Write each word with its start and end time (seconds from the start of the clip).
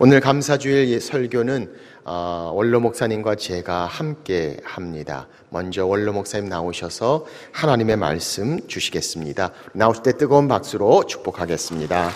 오늘 0.00 0.20
감사주일 0.20 1.00
설교는 1.00 1.74
어, 2.04 2.52
원로 2.54 2.78
목사님과 2.78 3.34
제가 3.34 3.86
함께 3.86 4.56
합니다. 4.62 5.26
먼저 5.50 5.86
원로 5.86 6.12
목사님 6.12 6.48
나오셔서 6.48 7.26
하나님의 7.50 7.96
말씀 7.96 8.64
주시겠습니다. 8.68 9.50
나오실 9.72 10.04
때 10.04 10.16
뜨거운 10.16 10.46
박수로 10.46 11.04
축복하겠습니다. 11.06 12.10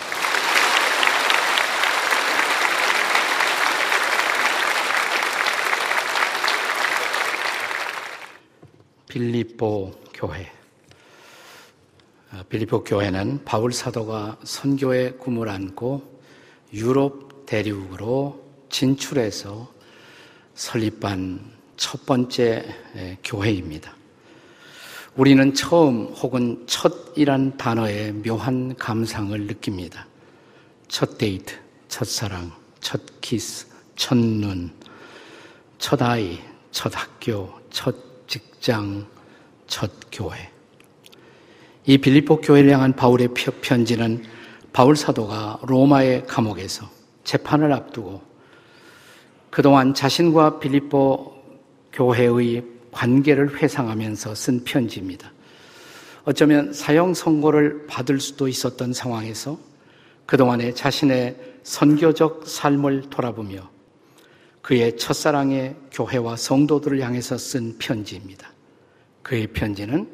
빌립보 9.09 9.91
교회. 10.13 10.49
어, 12.31 12.43
빌립보 12.47 12.85
교회는 12.85 13.43
바울 13.43 13.73
사도가 13.73 14.37
선교의 14.45 15.17
꿈을 15.17 15.49
안고 15.49 16.01
유럽 16.71 17.32
대륙으로 17.45 18.43
진출해서 18.69 19.71
설립한 20.55 21.39
첫 21.77 22.05
번째 22.05 22.65
교회입니다. 23.23 23.95
우리는 25.15 25.53
처음 25.53 26.07
혹은 26.07 26.65
첫이란 26.65 27.57
단어에 27.57 28.11
묘한 28.11 28.75
감상을 28.75 29.39
느낍니다. 29.45 30.07
첫 30.87 31.17
데이트, 31.17 31.55
첫 31.87 32.07
사랑, 32.07 32.51
첫 32.79 33.01
키스, 33.21 33.67
첫 33.95 34.17
눈, 34.17 34.71
첫 35.77 36.01
아이, 36.01 36.39
첫 36.71 36.91
학교, 36.95 37.51
첫 37.69 37.95
직장, 38.27 39.05
첫 39.67 39.91
교회. 40.11 40.49
이 41.85 41.97
빌립보 41.97 42.41
교회를 42.41 42.71
향한 42.71 42.95
바울의 42.95 43.29
편지는 43.61 44.23
바울 44.71 44.95
사도가 44.95 45.59
로마의 45.63 46.25
감옥에서 46.25 46.89
재판을 47.23 47.71
앞두고 47.71 48.21
그동안 49.49 49.93
자신과 49.93 50.59
빌립보 50.59 51.33
교회의 51.93 52.63
관계를 52.91 53.61
회상하면서 53.61 54.35
쓴 54.35 54.63
편지입니다. 54.63 55.31
어쩌면 56.25 56.73
사형 56.73 57.13
선고를 57.13 57.85
받을 57.87 58.19
수도 58.19 58.47
있었던 58.47 58.93
상황에서 58.93 59.59
그동안의 60.25 60.73
자신의 60.73 61.37
선교적 61.63 62.47
삶을 62.47 63.09
돌아보며 63.09 63.69
그의 64.61 64.97
첫사랑의 64.97 65.75
교회와 65.91 66.37
성도들을 66.37 67.01
향해서 67.01 67.37
쓴 67.37 67.77
편지입니다. 67.77 68.49
그의 69.21 69.47
편지는 69.47 70.07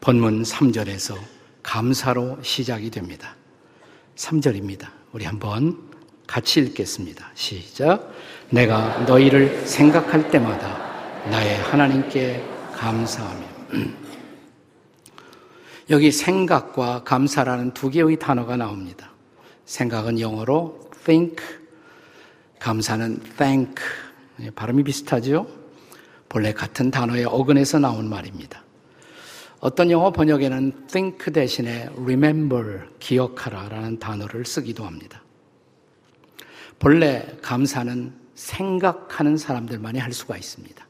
본문 0.00 0.42
3절에서 0.42 1.16
감사로 1.62 2.38
시작이 2.42 2.90
됩니다. 2.90 3.34
3절입니다. 4.14 4.88
우리 5.12 5.24
한번 5.24 5.95
같이 6.26 6.60
읽겠습니다. 6.60 7.30
시작. 7.34 8.12
내가 8.50 8.98
너희를 9.00 9.66
생각할 9.66 10.30
때마다 10.30 10.86
나의 11.30 11.56
하나님께 11.62 12.42
감사하며. 12.74 13.46
여기 15.90 16.10
생각과 16.10 17.04
감사라는 17.04 17.72
두 17.72 17.90
개의 17.90 18.18
단어가 18.18 18.56
나옵니다. 18.56 19.10
생각은 19.66 20.20
영어로 20.20 20.90
think, 21.04 21.36
감사는 22.58 23.20
thank. 23.36 23.74
예, 24.40 24.50
발음이 24.50 24.82
비슷하죠? 24.82 25.46
본래 26.28 26.52
같은 26.52 26.90
단어의 26.90 27.24
어근에서 27.24 27.78
나온 27.78 28.08
말입니다. 28.08 28.62
어떤 29.60 29.90
영어 29.90 30.10
번역에는 30.10 30.86
think 30.88 31.32
대신에 31.32 31.88
remember, 31.96 32.82
기억하라 32.98 33.68
라는 33.68 33.98
단어를 33.98 34.44
쓰기도 34.44 34.84
합니다. 34.84 35.22
본래 36.78 37.26
감사는 37.42 38.12
생각하는 38.34 39.36
사람들만이 39.36 39.98
할 39.98 40.12
수가 40.12 40.36
있습니다. 40.36 40.86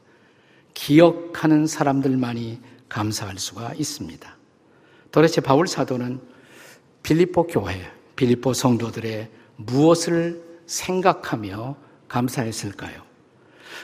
기억하는 0.73 1.65
사람들만이 1.65 2.59
감사할 2.89 3.37
수가 3.39 3.73
있습니다. 3.73 4.37
도대체 5.11 5.41
바울 5.41 5.67
사도는 5.67 6.19
빌립보 7.03 7.47
교회, 7.47 7.91
빌립보 8.15 8.53
성도들의 8.53 9.29
무엇을 9.55 10.43
생각하며 10.65 11.77
감사했을까요? 12.07 13.01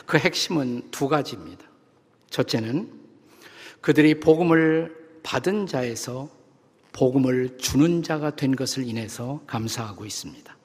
그 0.06 0.18
핵심은 0.18 0.92
두 0.92 1.08
가지입니다. 1.08 1.66
첫째는 2.30 2.92
그들이 3.82 4.20
복음을 4.20 4.96
받은 5.24 5.68
자에서 5.68 6.30
복음을 6.92 7.58
주는 7.58 8.04
자가 8.04 8.36
된 8.36 8.56
것을 8.56 8.88
인해서 8.88 9.42
감사하고 9.48 10.06
있습니다. 10.06 10.56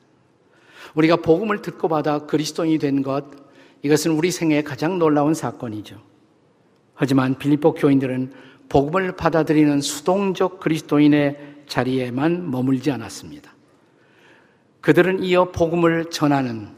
우리가 0.95 1.17
복음을 1.17 1.63
듣고 1.63 1.89
받아 1.89 2.21
그리스도인이 2.21 2.79
된 2.79 3.03
것, 3.03 3.25
이것은 3.83 4.13
우리 4.13 4.31
생애의 4.31 4.65
가장 4.65 4.99
놀라운 4.99 5.35
사건이죠. 5.35 6.01
하지만 6.95 7.39
빌립보 7.39 7.75
교인들은 7.75 8.33
복음을 8.69 9.13
받아들이는 9.17 9.81
수동적 9.81 10.61
그리스도인의 10.61 11.57
자리에만 11.67 12.51
머물지 12.51 12.91
않았습니다. 12.91 13.53
그들은 14.81 15.23
이어 15.23 15.51
복음을 15.53 16.07
전하는 16.11 16.69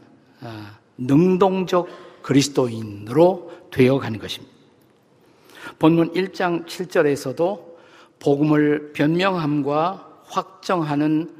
아, 0.41 0.77
능동적 0.97 2.21
그리스도인으로 2.21 3.51
되어가는 3.71 4.19
것입니다. 4.19 4.53
본문 5.79 6.13
1장 6.13 6.65
7절에서도 6.65 7.71
복음을 8.19 8.91
변명함과 8.93 10.23
확정하는 10.25 11.33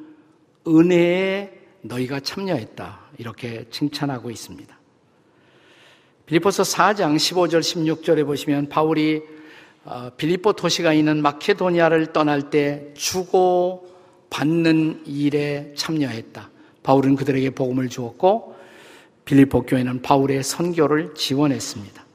은혜의 0.67 1.60
너희가 1.81 2.19
참여했다. 2.19 2.99
이렇게 3.17 3.65
칭찬하고 3.69 4.31
있습니다. 4.31 4.79
빌리포서 6.25 6.63
4장 6.63 7.15
15절 7.15 7.59
16절에 7.59 8.25
보시면 8.25 8.69
바울이 8.69 9.21
어, 9.83 10.11
빌리포 10.15 10.53
도시가 10.53 10.93
있는 10.93 11.21
마케도니아를 11.21 12.13
떠날 12.13 12.51
때 12.51 12.93
주고 12.93 13.89
받는 14.29 15.03
일에 15.07 15.73
참여했다. 15.75 16.49
바울은 16.83 17.15
그들에게 17.15 17.49
복음을 17.51 17.89
주었고 17.89 18.55
빌리포 19.25 19.63
교회는 19.63 20.01
바울의 20.01 20.43
선교를 20.43 21.15
지원했습니다. 21.15 22.05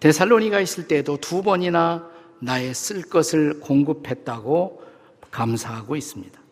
데살로니가 0.00 0.60
있을 0.60 0.88
때도 0.88 1.16
두 1.18 1.42
번이나 1.42 2.08
나의 2.40 2.74
쓸 2.74 3.02
것을 3.02 3.60
공급했다고 3.60 4.82
감사하고 5.30 5.96
있습니다. 5.96 6.45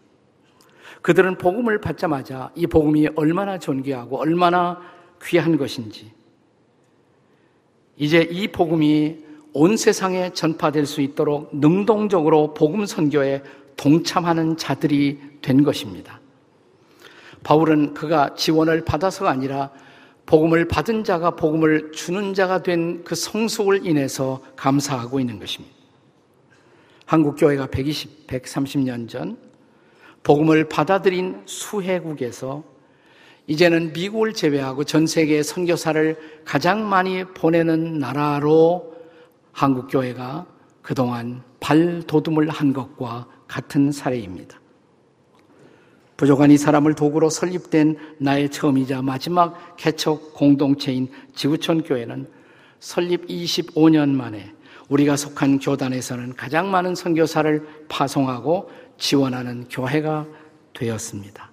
그들은 1.04 1.36
복음을 1.36 1.82
받자마자 1.82 2.50
이 2.54 2.66
복음이 2.66 3.08
얼마나 3.14 3.58
존귀하고 3.58 4.18
얼마나 4.18 4.80
귀한 5.22 5.58
것인지, 5.58 6.10
이제 7.98 8.22
이 8.22 8.48
복음이 8.48 9.18
온 9.52 9.76
세상에 9.76 10.32
전파될 10.32 10.86
수 10.86 11.02
있도록 11.02 11.50
능동적으로 11.52 12.54
복음 12.54 12.86
선교에 12.86 13.42
동참하는 13.76 14.56
자들이 14.56 15.20
된 15.42 15.62
것입니다. 15.62 16.20
바울은 17.42 17.92
그가 17.92 18.34
지원을 18.34 18.86
받아서가 18.86 19.30
아니라 19.30 19.72
복음을 20.24 20.66
받은 20.66 21.04
자가 21.04 21.32
복음을 21.32 21.92
주는 21.92 22.32
자가 22.32 22.62
된 22.62 23.04
그 23.04 23.14
성숙을 23.14 23.86
인해서 23.86 24.40
감사하고 24.56 25.20
있는 25.20 25.38
것입니다. 25.38 25.76
한국교회가 27.04 27.66
120, 27.66 28.26
130년 28.26 29.06
전 29.06 29.36
복음을 30.24 30.68
받아들인 30.68 31.42
수혜국에서 31.44 32.64
이제는 33.46 33.92
미국을 33.92 34.32
제외하고 34.32 34.84
전 34.84 35.06
세계 35.06 35.42
선교사를 35.42 36.16
가장 36.44 36.88
많이 36.88 37.24
보내는 37.24 37.98
나라로 37.98 38.94
한국 39.52 39.88
교회가 39.88 40.46
그동안 40.80 41.42
발돋움을 41.60 42.48
한 42.48 42.72
것과 42.72 43.28
같은 43.46 43.92
사례입니다. 43.92 44.60
부족한 46.16 46.50
이 46.50 46.56
사람을 46.56 46.94
도구로 46.94 47.28
설립된 47.28 47.98
나의 48.18 48.50
처음이자 48.50 49.02
마지막 49.02 49.76
개척 49.76 50.32
공동체인 50.32 51.08
지구촌 51.34 51.82
교회는 51.82 52.30
설립 52.80 53.26
25년 53.26 54.10
만에 54.10 54.52
우리가 54.88 55.16
속한 55.16 55.58
교단에서는 55.58 56.34
가장 56.36 56.70
많은 56.70 56.94
선교사를 56.94 57.66
파송하고 57.88 58.70
지원하는 58.98 59.68
교회가 59.68 60.26
되었습니다. 60.72 61.50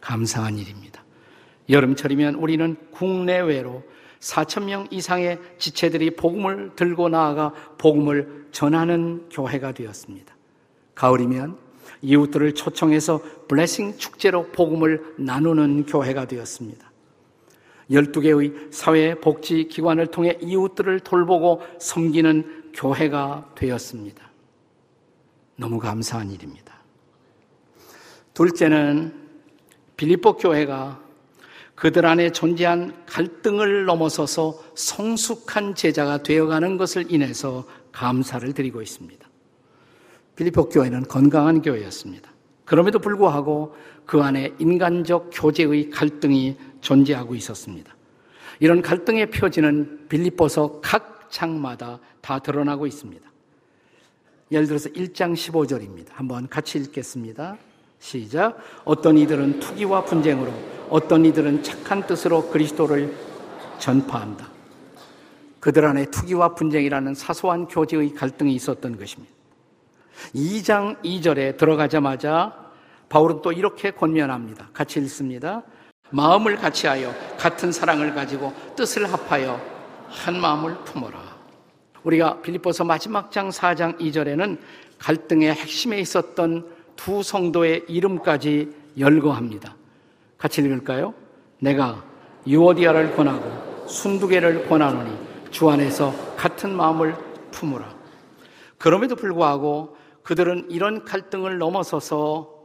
감사한 0.00 0.58
일입니다. 0.58 1.04
여름철이면 1.68 2.36
우리는 2.36 2.76
국내외로 2.90 3.84
4천 4.20 4.64
명 4.64 4.86
이상의 4.90 5.38
지체들이 5.58 6.16
복음을 6.16 6.72
들고 6.76 7.08
나아가 7.08 7.52
복음을 7.78 8.48
전하는 8.52 9.28
교회가 9.30 9.72
되었습니다. 9.72 10.34
가을이면 10.94 11.56
이웃들을 12.02 12.54
초청해서 12.54 13.22
블레싱 13.48 13.96
축제로 13.98 14.46
복음을 14.48 15.14
나누는 15.18 15.86
교회가 15.86 16.26
되었습니다. 16.26 16.90
12개의 17.90 18.72
사회복지기관을 18.72 20.08
통해 20.08 20.38
이웃들을 20.40 21.00
돌보고 21.00 21.62
섬기는 21.80 22.70
교회가 22.74 23.50
되었습니다. 23.54 24.29
너무 25.60 25.78
감사한 25.78 26.30
일입니다. 26.30 26.74
둘째는 28.32 29.14
빌립보 29.96 30.38
교회가 30.38 31.00
그들 31.74 32.06
안에 32.06 32.32
존재한 32.32 33.04
갈등을 33.06 33.84
넘어서서 33.84 34.58
성숙한 34.74 35.74
제자가 35.74 36.22
되어가는 36.22 36.78
것을 36.78 37.12
인해서 37.12 37.66
감사를 37.92 38.50
드리고 38.54 38.80
있습니다. 38.80 39.28
빌리포 40.36 40.70
교회는 40.70 41.02
건강한 41.04 41.60
교회였습니다. 41.60 42.30
그럼에도 42.64 42.98
불구하고 42.98 43.76
그 44.06 44.22
안에 44.22 44.54
인간적 44.58 45.30
교제의 45.32 45.90
갈등이 45.90 46.56
존재하고 46.80 47.34
있었습니다. 47.34 47.94
이런 48.60 48.80
갈등의 48.80 49.30
표지는 49.30 50.06
빌립보서 50.08 50.80
각 50.80 51.30
장마다 51.30 52.00
다 52.22 52.38
드러나고 52.38 52.86
있습니다. 52.86 53.29
예를 54.50 54.66
들어서 54.66 54.88
1장 54.90 55.34
15절입니다. 55.34 56.08
한번 56.12 56.48
같이 56.48 56.78
읽겠습니다. 56.78 57.56
시작. 58.00 58.58
어떤 58.84 59.16
이들은 59.18 59.60
투기와 59.60 60.04
분쟁으로, 60.04 60.52
어떤 60.88 61.24
이들은 61.24 61.62
착한 61.62 62.06
뜻으로 62.06 62.48
그리스도를 62.50 63.14
전파한다. 63.78 64.48
그들 65.60 65.84
안에 65.84 66.06
투기와 66.06 66.54
분쟁이라는 66.54 67.14
사소한 67.14 67.68
교제의 67.68 68.14
갈등이 68.14 68.54
있었던 68.54 68.98
것입니다. 68.98 69.32
2장 70.34 71.00
2절에 71.02 71.56
들어가자마자 71.56 72.70
바울은 73.08 73.42
또 73.42 73.52
이렇게 73.52 73.90
권면합니다. 73.90 74.70
같이 74.72 74.98
읽습니다. 75.00 75.62
마음을 76.10 76.56
같이하여 76.56 77.14
같은 77.38 77.72
사랑을 77.72 78.14
가지고 78.14 78.52
뜻을 78.76 79.12
합하여 79.12 79.60
한 80.08 80.40
마음을 80.40 80.76
품어라. 80.84 81.29
우리가 82.04 82.40
빌립보서 82.40 82.84
마지막 82.84 83.30
장 83.30 83.50
4장 83.50 83.98
2절에는 83.98 84.58
갈등의 84.98 85.52
핵심에 85.52 85.98
있었던 86.00 86.68
두 86.96 87.22
성도의 87.22 87.84
이름까지 87.88 88.70
열거합니다. 88.98 89.76
같이 90.38 90.60
읽을까요? 90.60 91.14
내가 91.58 92.04
유오디아를 92.46 93.14
권하고 93.14 93.86
순두개를 93.86 94.68
권하노니 94.68 95.16
주 95.50 95.68
안에서 95.68 96.14
같은 96.36 96.74
마음을 96.74 97.14
품으라. 97.50 97.94
그럼에도 98.78 99.16
불구하고 99.16 99.96
그들은 100.22 100.70
이런 100.70 101.04
갈등을 101.04 101.58
넘어서서 101.58 102.60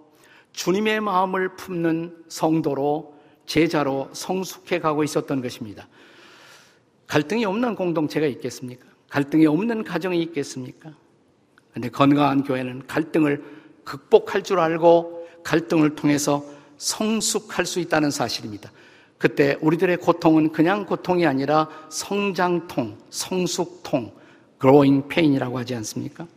주님의 0.54 1.02
마음을 1.02 1.56
품는 1.56 2.26
성도로 2.30 3.16
제자로 3.46 4.10
성숙해 4.14 4.80
가고 4.80 5.04
있었던 5.04 5.42
것입니다. 5.42 5.88
갈등이 7.08 7.46
없는 7.46 7.76
공동체가 7.76 8.26
있겠습니까? 8.28 8.95
갈등이 9.10 9.46
없는 9.46 9.84
가정이 9.84 10.22
있겠습니까? 10.24 10.92
근데 11.74 11.90
건강한 11.90 12.44
교회는 12.44 12.88
갈등을 12.88 13.44
극복할 13.84 14.44
줄 14.44 14.60
알고 14.60 15.28
갈등을 15.44 15.96
통해서 15.96 16.44
성숙할 16.78 17.66
수 17.66 17.80
있다는 17.80 18.12
사실입니다. 18.12 18.72
그때 19.18 19.57
우리들의 19.62 19.98
고통은 19.98 20.52
그냥 20.52 20.86
고통이 20.86 21.25
아니라 21.25 21.69
성장통, 21.90 22.98
성숙통, 23.10 24.12
growing 24.60 25.08
pain이라고 25.08 25.58
하지 25.58 25.75
않습니까? 25.75 26.28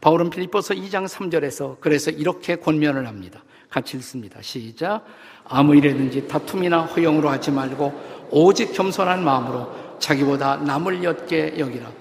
바울은 0.00 0.30
필리포서 0.30 0.74
2장 0.74 1.06
3절에서 1.06 1.76
그래서 1.80 2.10
이렇게 2.10 2.56
권면을 2.56 3.06
합니다. 3.06 3.42
같이 3.68 3.96
읽습니다. 3.96 4.40
시작. 4.42 5.04
아무 5.44 5.76
일에든지 5.76 6.28
다툼이나 6.28 6.82
허용으로 6.82 7.28
하지 7.28 7.50
말고 7.50 8.28
오직 8.30 8.72
겸손한 8.72 9.24
마음으로 9.24 9.89
자기보다 10.00 10.56
남을 10.56 11.04
엿게 11.04 11.58
여기라. 11.58 11.92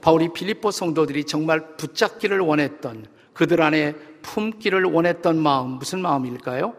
바울이 0.00 0.32
필리포 0.32 0.70
성도들이 0.70 1.24
정말 1.24 1.76
붙잡기를 1.76 2.38
원했던 2.38 3.06
그들 3.32 3.60
안에 3.60 3.94
품기를 4.22 4.84
원했던 4.84 5.38
마음 5.38 5.78
무슨 5.78 6.00
마음일까요? 6.00 6.74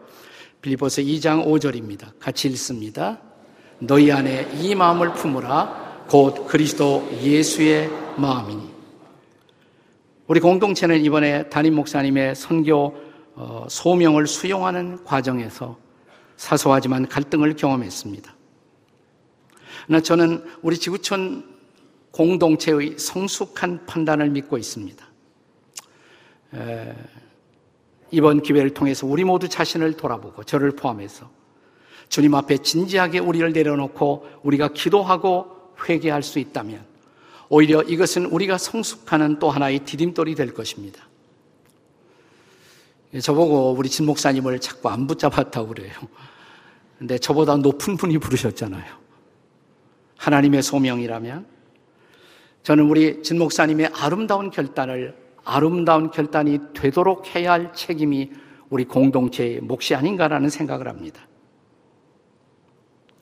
빌리포스 0.62 1.02
2장 1.02 1.46
5절입니다. 1.46 2.18
같이 2.18 2.48
읽습니다. 2.48 3.18
너희 3.78 4.10
안에 4.10 4.48
이 4.60 4.74
마음을 4.74 5.12
품으라 5.12 6.06
곧 6.08 6.46
그리스도 6.46 7.08
예수의 7.22 7.90
마음이니. 8.16 8.68
우리 10.26 10.40
공동체는 10.40 11.04
이번에 11.04 11.48
담임 11.48 11.74
목사님의 11.76 12.34
선교 12.34 12.96
어, 13.34 13.66
소명을 13.68 14.26
수용하는 14.26 15.04
과정에서 15.04 15.78
사소하지만 16.36 17.08
갈등을 17.08 17.54
경험했습니다. 17.54 18.37
저는 20.02 20.44
우리 20.62 20.78
지구촌 20.78 21.58
공동체의 22.10 22.98
성숙한 22.98 23.86
판단을 23.86 24.30
믿고 24.30 24.58
있습니다. 24.58 25.06
이번 28.10 28.42
기회를 28.42 28.74
통해서 28.74 29.06
우리 29.06 29.24
모두 29.24 29.48
자신을 29.48 29.96
돌아보고 29.96 30.44
저를 30.44 30.72
포함해서 30.72 31.30
주님 32.08 32.34
앞에 32.34 32.58
진지하게 32.58 33.18
우리를 33.18 33.52
내려놓고 33.52 34.26
우리가 34.42 34.68
기도하고 34.68 35.74
회개할 35.88 36.22
수 36.22 36.38
있다면 36.38 36.84
오히려 37.50 37.82
이것은 37.82 38.26
우리가 38.26 38.58
성숙하는 38.58 39.38
또 39.38 39.50
하나의 39.50 39.80
디딤돌이 39.80 40.34
될 40.34 40.52
것입니다. 40.52 41.06
저보고 43.22 43.72
우리 43.72 43.88
진 43.88 44.06
목사님을 44.06 44.58
자꾸 44.60 44.88
안 44.90 45.06
붙잡았다고 45.06 45.68
그래요. 45.68 45.92
근데 46.98 47.16
저보다 47.18 47.56
높은 47.56 47.96
분이 47.96 48.18
부르셨잖아요. 48.18 49.07
하나님의 50.18 50.62
소명이라면 50.62 51.46
저는 52.62 52.84
우리 52.84 53.22
진 53.22 53.38
목사님의 53.38 53.90
아름다운 53.94 54.50
결단을 54.50 55.16
아름다운 55.44 56.10
결단이 56.10 56.58
되도록 56.74 57.34
해야 57.34 57.52
할 57.52 57.72
책임이 57.72 58.30
우리 58.68 58.84
공동체의 58.84 59.60
몫이 59.62 59.94
아닌가라는 59.94 60.50
생각을 60.50 60.88
합니다. 60.88 61.26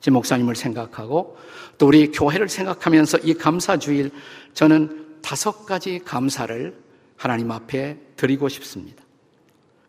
진 0.01 0.13
목사님을 0.13 0.55
생각하고 0.55 1.37
또 1.77 1.87
우리 1.87 2.11
교회를 2.11 2.49
생각하면서 2.49 3.19
이 3.19 3.33
감사주일 3.33 4.11
저는 4.53 5.19
다섯 5.21 5.65
가지 5.65 5.99
감사를 5.99 6.77
하나님 7.15 7.51
앞에 7.51 7.97
드리고 8.17 8.49
싶습니다. 8.49 9.03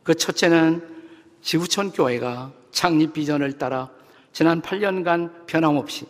그 0.05 0.15
첫째는 0.15 0.83
지구촌 1.43 1.91
교회가 1.91 2.53
창립 2.71 3.15
비전을 3.15 3.59
따라 3.59 3.91
지난 4.33 4.63
8년간 4.63 5.47
변함없이 5.47 6.07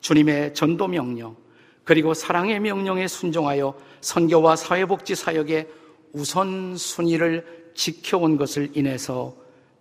주님의 0.00 0.54
전도 0.54 0.88
명령 0.88 1.36
그리고 1.84 2.14
사랑의 2.14 2.60
명령에 2.60 3.08
순종하여 3.08 3.74
선교와 4.00 4.56
사회복지 4.56 5.14
사역의 5.14 5.68
우선순위를 6.12 7.72
지켜온 7.74 8.36
것을 8.36 8.70
인해서 8.74 9.36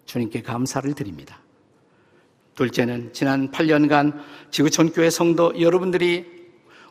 주님께 0.05 0.41
감사를 0.41 0.91
드립니다. 0.93 1.39
둘째는 2.55 3.13
지난 3.13 3.51
8년간 3.51 4.19
지구촌 4.51 4.91
교회 4.91 5.09
성도 5.09 5.59
여러분들이 5.59 6.25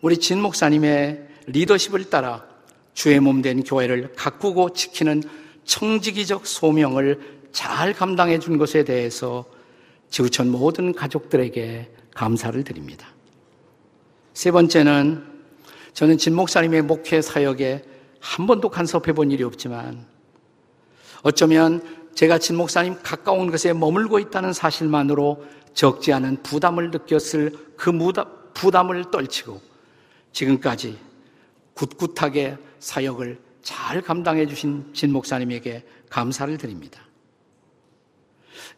우리 0.01 0.19
진 0.19 0.41
목사님의 0.41 1.29
리더십을 1.47 2.11
따라 2.11 2.47
주의 2.95 3.21
몸 3.21 3.43
된 3.43 3.63
교회를 3.63 4.13
가꾸고 4.17 4.73
지키는 4.73 5.23
청지기적 5.65 6.47
소명을 6.47 7.39
잘 7.53 7.93
감당해 7.93 8.39
준 8.39 8.59
것에 8.59 8.85
대해서 8.85 9.45
지구촌 10.11 10.51
모든 10.51 10.93
가족들에게 10.93 11.91
감사를 12.15 12.65
드립니다. 12.65 13.09
세 14.39 14.53
번째는 14.53 15.25
저는 15.95 16.17
진 16.17 16.37
목사님의 16.37 16.83
목회 16.83 17.21
사역에 17.21 17.83
한 18.21 18.47
번도 18.47 18.69
간섭해 18.69 19.13
본 19.13 19.33
일이 19.33 19.43
없지만 19.43 20.07
어쩌면 21.23 21.83
제가 22.15 22.39
진 22.39 22.55
목사님 22.55 22.99
가까운 23.03 23.51
것에 23.51 23.73
머물고 23.73 24.21
있다는 24.21 24.53
사실만으로 24.53 25.45
적지 25.75 26.13
않은 26.13 26.45
부담을 26.45 26.93
느꼈을 26.93 27.53
그 27.77 27.91
부담을 28.55 29.11
떨치고 29.11 29.61
지금까지 30.31 30.97
굳굳하게 31.75 32.59
사역을 32.79 33.41
잘 33.63 34.01
감당해 34.03 34.47
주신 34.47 34.89
진 34.95 35.11
목사님에게 35.11 35.85
감사를 36.11 36.57
드립니다. 36.59 37.01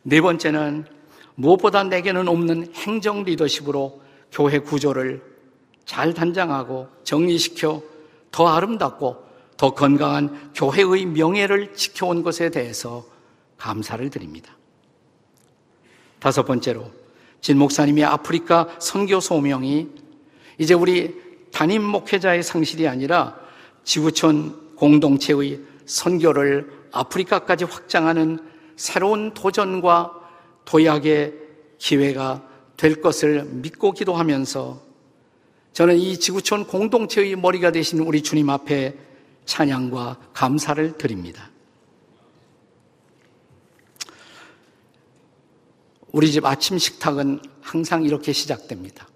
네 0.04 0.22
번째는 0.22 0.86
무엇보다 1.34 1.84
내게는 1.84 2.28
없는 2.28 2.72
행정 2.72 3.24
리더십으로 3.24 4.00
교회 4.32 4.58
구조를 4.58 5.29
잘 5.90 6.14
단장하고 6.14 6.86
정리시켜 7.02 7.82
더 8.30 8.46
아름답고 8.46 9.24
더 9.56 9.74
건강한 9.74 10.52
교회의 10.54 11.04
명예를 11.06 11.74
지켜온 11.74 12.22
것에 12.22 12.48
대해서 12.50 13.04
감사를 13.58 14.08
드립니다. 14.08 14.56
다섯 16.20 16.44
번째로 16.44 16.92
진 17.40 17.58
목사님의 17.58 18.04
아프리카 18.04 18.68
선교 18.78 19.18
소명이 19.18 19.88
이제 20.58 20.74
우리 20.74 21.20
담임 21.50 21.82
목회자의 21.82 22.44
상실이 22.44 22.86
아니라 22.86 23.36
지구촌 23.82 24.76
공동체의 24.76 25.60
선교를 25.86 26.70
아프리카까지 26.92 27.64
확장하는 27.64 28.38
새로운 28.76 29.34
도전과 29.34 30.12
도약의 30.66 31.34
기회가 31.78 32.46
될 32.76 33.00
것을 33.02 33.42
믿고 33.42 33.90
기도하면서 33.90 34.89
저는 35.72 35.96
이 35.96 36.18
지구촌 36.18 36.66
공동체의 36.66 37.36
머리가 37.36 37.70
되신 37.70 38.00
우리 38.00 38.22
주님 38.22 38.50
앞에 38.50 38.94
찬양과 39.44 40.18
감사를 40.32 40.98
드립니다. 40.98 41.50
우리 46.12 46.30
집 46.32 46.44
아침 46.44 46.76
식탁은 46.76 47.40
항상 47.60 48.02
이렇게 48.02 48.32
시작됩니다. 48.32 49.06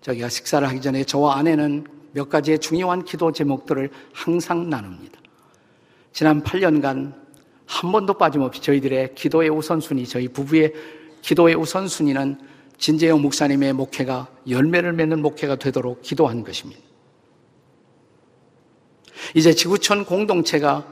저희가 0.00 0.28
식사를 0.28 0.66
하기 0.68 0.80
전에 0.80 1.04
저와 1.04 1.36
아내는 1.38 1.86
몇 2.12 2.28
가지의 2.28 2.60
중요한 2.60 3.04
기도 3.04 3.32
제목들을 3.32 3.90
항상 4.12 4.70
나눕니다. 4.70 5.20
지난 6.12 6.42
8년간 6.42 7.14
한 7.66 7.92
번도 7.92 8.14
빠짐없이 8.14 8.62
저희들의 8.62 9.14
기도의 9.16 9.50
우선순위, 9.50 10.06
저희 10.06 10.28
부부의 10.28 10.72
기도의 11.22 11.56
우선순위는 11.56 12.38
진재영 12.84 13.22
목사님의 13.22 13.72
목회가 13.72 14.28
열매를 14.46 14.92
맺는 14.92 15.22
목회가 15.22 15.56
되도록 15.56 16.02
기도한 16.02 16.44
것입니다. 16.44 16.82
이제 19.34 19.54
지구촌 19.54 20.04
공동체가 20.04 20.86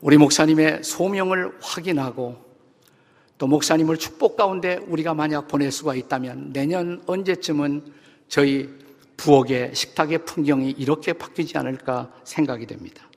우리 0.00 0.18
목사님의 0.18 0.82
소명을 0.82 1.58
확인하고 1.62 2.44
또 3.38 3.46
목사님을 3.46 3.98
축복 3.98 4.36
가운데 4.36 4.80
우리가 4.88 5.14
만약 5.14 5.46
보낼 5.46 5.70
수가 5.70 5.94
있다면 5.94 6.52
내년 6.52 7.00
언제쯤은 7.06 7.84
저희 8.26 8.68
부엌의 9.16 9.76
식탁의 9.76 10.24
풍경이 10.24 10.72
이렇게 10.72 11.12
바뀌지 11.12 11.56
않을까 11.56 12.12
생각이 12.24 12.66
됩니다. 12.66 13.08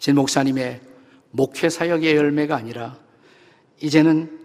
진 0.00 0.16
목사님의 0.16 0.80
목회 1.30 1.68
사역의 1.68 2.16
열매가 2.16 2.56
아니라 2.56 2.98
이제는 3.80 4.41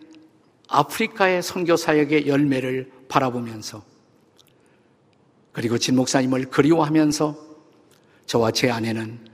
아프리카의 0.68 1.42
선교 1.42 1.76
사역의 1.76 2.28
열매를 2.28 2.92
바라보면서 3.08 3.84
그리고 5.52 5.78
진 5.78 5.96
목사님을 5.96 6.50
그리워하면서 6.50 7.36
저와 8.26 8.52
제 8.52 8.70
아내는 8.70 9.28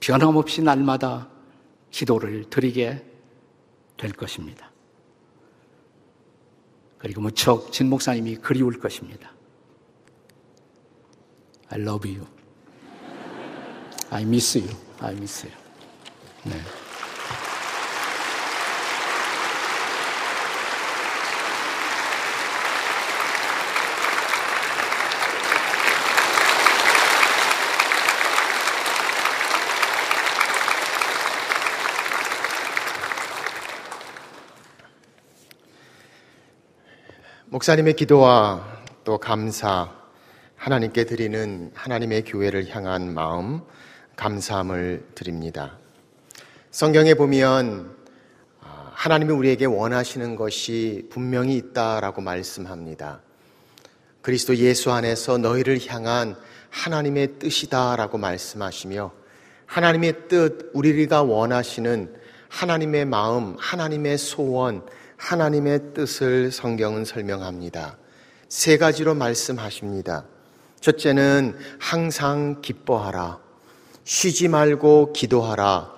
변함없이 0.00 0.62
날마다 0.62 1.28
기도를 1.90 2.44
드리게 2.50 3.04
될 3.96 4.12
것입니다. 4.12 4.70
그리고 6.98 7.20
무척 7.20 7.72
진 7.72 7.88
목사님이 7.88 8.36
그리울 8.36 8.78
것입니다. 8.78 9.32
I 11.68 11.80
love 11.80 12.10
you. 12.10 12.26
I 14.10 14.22
miss 14.22 14.58
you. 14.58 14.70
I 15.00 15.12
miss 15.14 15.46
you. 15.46 15.54
네. 16.44 16.83
목사님의 37.54 37.94
기도와 37.94 38.66
또 39.04 39.16
감사, 39.18 39.88
하나님께 40.56 41.04
드리는 41.04 41.70
하나님의 41.72 42.24
교회를 42.24 42.74
향한 42.74 43.14
마음, 43.14 43.60
감사함을 44.16 45.10
드립니다. 45.14 45.78
성경에 46.72 47.14
보면 47.14 47.94
아, 48.60 48.90
하나님이 48.92 49.32
우리에게 49.34 49.66
원하시는 49.66 50.34
것이 50.34 51.06
분명히 51.12 51.54
있다라고 51.54 52.22
말씀합니다. 52.22 53.20
그리스도 54.20 54.56
예수 54.56 54.90
안에서 54.90 55.38
너희를 55.38 55.78
향한 55.86 56.34
하나님의 56.70 57.38
뜻이다라고 57.38 58.18
말씀하시며 58.18 59.12
하나님의 59.66 60.28
뜻, 60.28 60.72
우리가 60.74 61.22
원하시는 61.22 62.16
하나님의 62.48 63.04
마음, 63.04 63.54
하나님의 63.60 64.18
소원, 64.18 64.82
하나님의 65.24 65.94
뜻을 65.94 66.52
성경은 66.52 67.06
설명합니다. 67.06 67.96
세 68.50 68.76
가지로 68.76 69.14
말씀하십니다. 69.14 70.26
첫째는 70.80 71.56
항상 71.78 72.60
기뻐하라. 72.60 73.38
쉬지 74.04 74.48
말고 74.48 75.14
기도하라. 75.14 75.94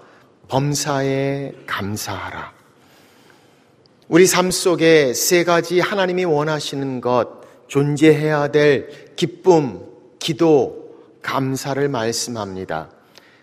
범사에 0.46 1.54
감사하라. 1.66 2.52
우리 4.06 4.26
삶 4.26 4.52
속에 4.52 5.12
세 5.12 5.42
가지 5.42 5.80
하나님이 5.80 6.24
원하시는 6.24 7.00
것, 7.00 7.66
존재해야 7.66 8.52
될 8.52 9.16
기쁨, 9.16 9.84
기도, 10.20 10.86
감사를 11.22 11.88
말씀합니다. 11.88 12.90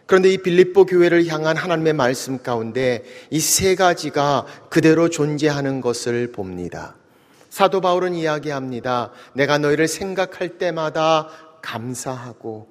그런데 0.06 0.30
이 0.30 0.38
빌립보 0.38 0.86
교회를 0.86 1.28
향한 1.28 1.56
하나님의 1.56 1.94
말씀 1.94 2.42
가운데 2.42 3.04
이 3.30 3.40
세 3.40 3.76
가지가 3.76 4.46
그대로 4.70 5.10
존재하는 5.10 5.80
것을 5.82 6.32
봅니다. 6.32 6.96
사도 7.50 7.82
바울은 7.82 8.16
이야기합니다. 8.16 9.12
내가 9.34 9.58
너희를 9.58 9.88
생각할 9.88 10.58
때마다 10.58 11.30
감사하고 11.62 12.68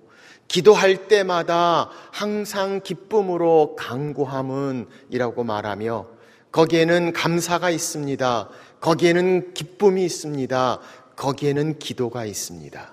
기도할 0.48 1.08
때마다 1.08 1.88
항상 2.10 2.80
기쁨으로 2.82 3.76
강구함은 3.76 4.86
이라고 5.08 5.44
말하며 5.44 6.06
거기에는 6.50 7.12
감사가 7.14 7.70
있습니다. 7.70 8.48
거기에는 8.80 9.54
기쁨이 9.54 10.04
있습니다. 10.04 10.80
거기에는 11.16 11.78
기도가 11.78 12.26
있습니다. 12.26 12.91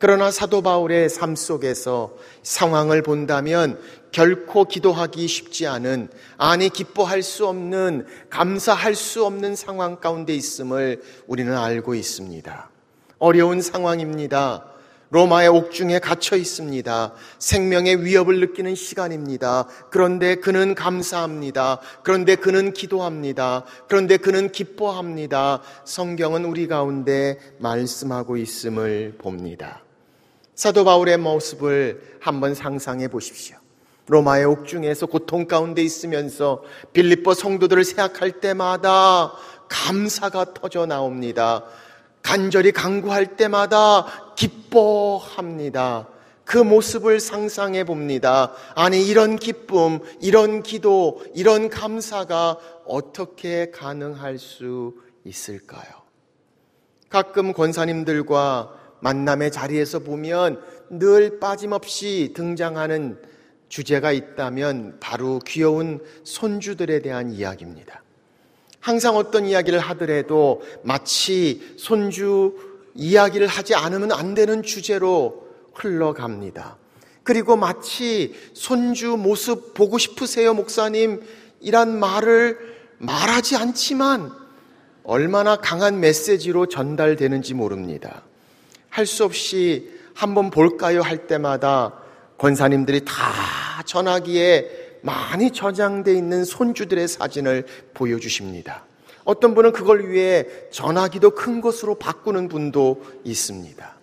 그러나 0.00 0.30
사도 0.30 0.62
바울의 0.62 1.10
삶 1.10 1.36
속에서 1.36 2.16
상황을 2.42 3.02
본다면 3.02 3.78
결코 4.12 4.64
기도하기 4.64 5.28
쉽지 5.28 5.66
않은, 5.66 6.08
아니 6.38 6.70
기뻐할 6.70 7.22
수 7.22 7.46
없는, 7.46 8.06
감사할 8.30 8.94
수 8.94 9.26
없는 9.26 9.54
상황 9.54 10.00
가운데 10.00 10.34
있음을 10.34 11.02
우리는 11.26 11.54
알고 11.54 11.94
있습니다. 11.94 12.70
어려운 13.18 13.60
상황입니다. 13.60 14.64
로마의 15.10 15.48
옥중에 15.48 15.98
갇혀 15.98 16.36
있습니다. 16.36 17.12
생명의 17.38 18.02
위협을 18.02 18.40
느끼는 18.40 18.76
시간입니다. 18.76 19.66
그런데 19.90 20.36
그는 20.36 20.74
감사합니다. 20.74 21.80
그런데 22.02 22.36
그는 22.36 22.72
기도합니다. 22.72 23.64
그런데 23.86 24.16
그는 24.16 24.50
기뻐합니다. 24.50 25.60
성경은 25.84 26.46
우리 26.46 26.68
가운데 26.68 27.38
말씀하고 27.58 28.38
있음을 28.38 29.16
봅니다. 29.18 29.82
사도 30.60 30.84
바울의 30.84 31.16
모습을 31.16 32.18
한번 32.20 32.54
상상해 32.54 33.08
보십시오. 33.08 33.56
로마의 34.08 34.44
옥중에서 34.44 35.06
고통 35.06 35.46
가운데 35.46 35.80
있으면서 35.82 36.62
빌립보 36.92 37.32
성도들을 37.32 37.82
생각할 37.82 38.40
때마다 38.40 39.32
감사가 39.70 40.52
터져 40.52 40.84
나옵니다. 40.84 41.64
간절히 42.20 42.72
강구할 42.72 43.38
때마다 43.38 44.34
기뻐합니다. 44.36 46.08
그 46.44 46.58
모습을 46.58 47.20
상상해 47.20 47.84
봅니다. 47.84 48.52
아니, 48.74 49.08
이런 49.08 49.36
기쁨, 49.36 50.00
이런 50.20 50.62
기도, 50.62 51.24
이런 51.34 51.70
감사가 51.70 52.58
어떻게 52.84 53.70
가능할 53.70 54.36
수 54.36 54.92
있을까요? 55.24 55.88
가끔 57.08 57.54
권사님들과 57.54 58.79
만남의 59.00 59.52
자리에서 59.52 60.00
보면 60.00 60.60
늘 60.90 61.38
빠짐없이 61.38 62.32
등장하는 62.34 63.18
주제가 63.68 64.12
있다면 64.12 64.98
바로 65.00 65.38
귀여운 65.46 66.00
손주들에 66.24 67.00
대한 67.02 67.30
이야기입니다. 67.30 68.02
항상 68.80 69.16
어떤 69.16 69.46
이야기를 69.46 69.78
하더라도 69.78 70.62
마치 70.82 71.74
손주 71.76 72.56
이야기를 72.94 73.46
하지 73.46 73.74
않으면 73.74 74.12
안 74.12 74.34
되는 74.34 74.62
주제로 74.62 75.46
흘러갑니다. 75.74 76.76
그리고 77.22 77.56
마치 77.56 78.34
손주 78.54 79.16
모습 79.16 79.74
보고 79.74 79.98
싶으세요, 79.98 80.54
목사님? 80.54 81.22
이란 81.60 81.98
말을 81.98 82.58
말하지 82.98 83.56
않지만 83.56 84.32
얼마나 85.04 85.56
강한 85.56 86.00
메시지로 86.00 86.66
전달되는지 86.66 87.54
모릅니다. 87.54 88.24
할 88.90 89.06
수 89.06 89.24
없이 89.24 89.90
한번 90.14 90.50
볼까요 90.50 91.00
할 91.00 91.26
때마다 91.26 91.94
권사님들이 92.36 93.04
다 93.04 93.14
전화기에 93.86 94.98
많이 95.02 95.50
저장돼 95.50 96.12
있는 96.12 96.44
손주들의 96.44 97.08
사진을 97.08 97.66
보여주십니다. 97.94 98.84
어떤 99.24 99.54
분은 99.54 99.72
그걸 99.72 100.10
위해 100.10 100.46
전화기도 100.70 101.30
큰 101.30 101.60
것으로 101.60 101.94
바꾸는 101.94 102.48
분도 102.48 103.02
있습니다. 103.24 103.94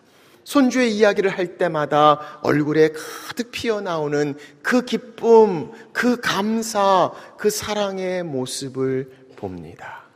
손주의 0.43 0.95
이야기를 0.95 1.29
할 1.29 1.57
때마다 1.57 2.39
얼굴에 2.41 2.93
가득 2.93 3.51
피어나오는 3.51 4.35
그 4.61 4.85
기쁨, 4.85 5.71
그 5.91 6.21
감사, 6.21 7.11
그 7.37 7.49
사랑의 7.49 8.23
모습을 8.23 9.11
봅니다. 9.35 10.06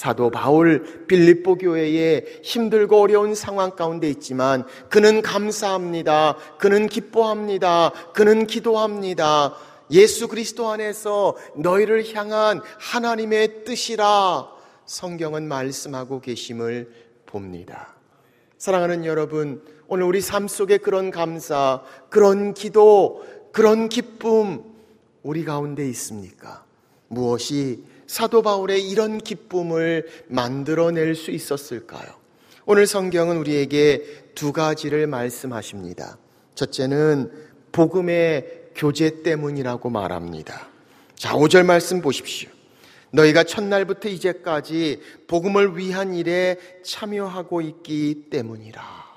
사도 0.00 0.30
바울 0.30 1.04
빌립보 1.08 1.58
교회에 1.58 2.24
힘들고 2.42 3.02
어려운 3.02 3.34
상황 3.34 3.76
가운데 3.76 4.08
있지만 4.08 4.64
그는 4.88 5.20
감사합니다. 5.20 6.38
그는 6.58 6.86
기뻐합니다. 6.86 7.92
그는 8.14 8.46
기도합니다. 8.46 9.54
예수 9.90 10.26
그리스도 10.28 10.70
안에서 10.70 11.36
너희를 11.54 12.16
향한 12.16 12.62
하나님의 12.78 13.64
뜻이라 13.66 14.48
성경은 14.86 15.46
말씀하고 15.46 16.22
계심을 16.22 16.90
봅니다. 17.26 17.94
사랑하는 18.56 19.04
여러분, 19.04 19.62
오늘 19.86 20.06
우리 20.06 20.22
삶 20.22 20.48
속에 20.48 20.78
그런 20.78 21.10
감사, 21.10 21.82
그런 22.08 22.54
기도, 22.54 23.22
그런 23.52 23.90
기쁨, 23.90 24.64
우리 25.22 25.44
가운데 25.44 25.86
있습니까? 25.90 26.64
무엇이 27.08 27.84
사도 28.10 28.42
바울의 28.42 28.90
이런 28.90 29.18
기쁨을 29.18 30.08
만들어낼 30.26 31.14
수 31.14 31.30
있었을까요? 31.30 32.08
오늘 32.66 32.88
성경은 32.88 33.36
우리에게 33.36 34.32
두 34.34 34.52
가지를 34.52 35.06
말씀하십니다. 35.06 36.18
첫째는 36.56 37.30
복음의 37.70 38.70
교제 38.74 39.22
때문이라고 39.22 39.90
말합니다. 39.90 40.66
자, 41.14 41.36
5절 41.36 41.64
말씀 41.64 42.00
보십시오. 42.00 42.50
너희가 43.12 43.44
첫날부터 43.44 44.08
이제까지 44.08 45.02
복음을 45.28 45.78
위한 45.78 46.12
일에 46.12 46.58
참여하고 46.82 47.60
있기 47.60 48.24
때문이라. 48.28 49.09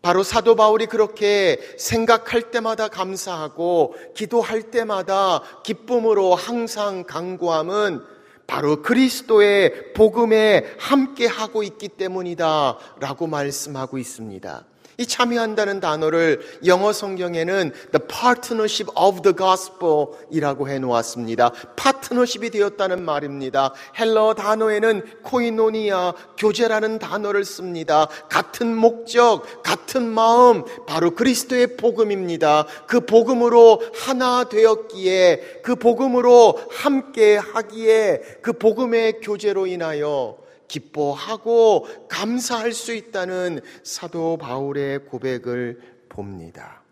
바로 0.00 0.22
사도 0.22 0.54
바울이 0.54 0.86
그렇게 0.86 1.58
생각할 1.76 2.50
때마다 2.50 2.88
감사하고 2.88 3.94
기도할 4.14 4.70
때마다 4.70 5.42
기쁨으로 5.64 6.34
항상 6.34 7.04
강구함은 7.04 8.02
바로 8.46 8.80
그리스도의 8.80 9.92
복음에 9.92 10.64
함께 10.78 11.26
하고 11.26 11.62
있기 11.62 11.88
때문이다 11.88 12.78
라고 13.00 13.26
말씀하고 13.26 13.98
있습니다. 13.98 14.64
이 15.00 15.06
참여한다는 15.06 15.78
단어를 15.78 16.40
영어 16.66 16.92
성경에는 16.92 17.70
the 17.92 18.08
partnership 18.08 18.90
of 18.96 19.22
the 19.22 19.32
gospel 19.36 20.08
이라고 20.28 20.68
해 20.68 20.80
놓았습니다. 20.80 21.52
파트너십이 21.76 22.50
되었다는 22.50 23.04
말입니다. 23.04 23.72
헬러 23.96 24.34
단어에는 24.34 25.22
코이노니아, 25.22 26.14
교제라는 26.36 26.98
단어를 26.98 27.44
씁니다. 27.44 28.08
같은 28.28 28.74
목적, 28.74 29.62
같은 29.62 30.02
마음, 30.02 30.64
바로 30.88 31.12
그리스도의 31.12 31.76
복음입니다. 31.76 32.66
그 32.88 32.98
복음으로 32.98 33.80
하나 33.94 34.48
되었기에, 34.48 35.60
그 35.62 35.76
복음으로 35.76 36.58
함께 36.72 37.36
하기에, 37.36 38.38
그 38.42 38.52
복음의 38.52 39.20
교제로 39.20 39.68
인하여 39.68 40.47
기뻐하고 40.68 41.86
감사할 42.08 42.72
수 42.72 42.94
있다는 42.94 43.60
사도 43.82 44.36
바울의 44.36 45.06
고백을 45.06 45.80
봅니다. 46.08 46.82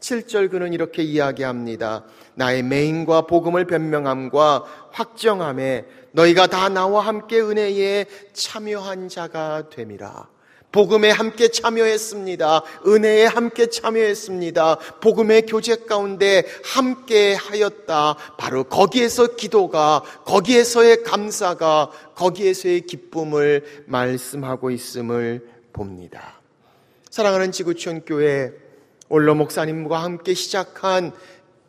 7절 0.00 0.50
그는 0.50 0.72
이렇게 0.72 1.02
이야기합니다. 1.02 2.04
나의 2.34 2.62
메인과 2.62 3.22
복음을 3.22 3.66
변명함과 3.66 4.90
확정함에 4.90 5.86
너희가 6.12 6.48
다 6.48 6.68
나와 6.68 7.06
함께 7.06 7.40
은혜에 7.40 8.06
참여한 8.32 9.08
자가 9.08 9.70
됨이라. 9.70 10.28
복음에 10.72 11.10
함께 11.10 11.48
참여했습니다. 11.48 12.62
은혜에 12.86 13.26
함께 13.26 13.66
참여했습니다. 13.66 14.78
복음의 15.00 15.42
교제 15.42 15.76
가운데 15.76 16.44
함께 16.64 17.34
하였다. 17.34 18.16
바로 18.38 18.64
거기에서 18.64 19.36
기도가, 19.36 20.02
거기에서의 20.24 21.02
감사가, 21.04 21.90
거기에서의 22.14 22.82
기쁨을 22.82 23.84
말씀하고 23.86 24.70
있음을 24.70 25.46
봅니다. 25.74 26.40
사랑하는 27.10 27.52
지구촌 27.52 28.02
교회 28.06 28.52
올로 29.10 29.34
목사님과 29.34 30.02
함께 30.02 30.32
시작한 30.32 31.12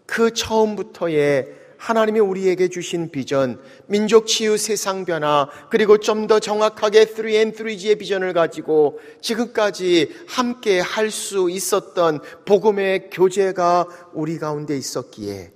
그 0.05 0.33
처음부터의 0.33 1.62
하나님이 1.83 2.21
우리에게 2.21 2.69
주신 2.69 3.11
비전, 3.11 3.59
민족 3.87 4.25
치유 4.25 4.55
세상 4.55 5.03
변화, 5.03 5.49
그리고 5.69 5.97
좀 5.97 6.27
더 6.27 6.39
정확하게 6.39 7.03
3N3G의 7.03 7.99
비전을 7.99 8.31
가지고 8.31 9.01
지금까지 9.19 10.13
함께 10.25 10.79
할 10.79 11.11
수 11.11 11.49
있었던 11.49 12.21
복음의 12.45 13.09
교제가 13.11 13.87
우리 14.13 14.37
가운데 14.39 14.77
있었기에 14.77 15.51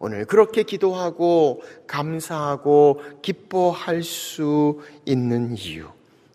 오늘 0.00 0.24
그렇게 0.24 0.64
기도하고 0.64 1.62
감사하고 1.86 3.00
기뻐할 3.22 4.02
수 4.02 4.80
있는 5.06 5.56
이유. 5.56 5.86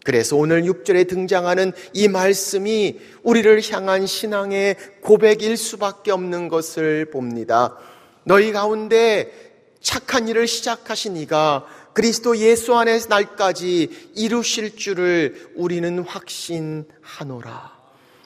그래서 0.05 0.37
오늘 0.37 0.63
6절에 0.63 1.09
등장하는 1.09 1.73
이 1.93 2.07
말씀이 2.07 2.99
우리를 3.23 3.61
향한 3.71 4.05
신앙의 4.05 4.77
고백일 5.01 5.57
수밖에 5.57 6.11
없는 6.11 6.47
것을 6.47 7.05
봅니다. 7.11 7.77
너희 8.23 8.51
가운데 8.51 9.31
착한 9.81 10.27
일을 10.27 10.47
시작하신 10.47 11.17
이가 11.17 11.65
그리스도 11.93 12.37
예수 12.37 12.75
안에 12.75 12.99
날까지 13.07 14.11
이루실 14.15 14.75
줄을 14.77 15.51
우리는 15.55 15.99
확신하노라. 15.99 17.73